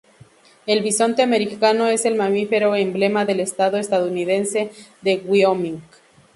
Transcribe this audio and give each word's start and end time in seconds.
El 0.65 0.81
bisonte 0.81 1.21
americano 1.21 1.85
es 1.85 2.05
el 2.05 2.15
mamífero 2.15 2.75
emblema 2.75 3.23
del 3.23 3.39
estado 3.39 3.77
estadounidense 3.77 4.71
de 5.03 5.17
Wyoming. 5.17 5.83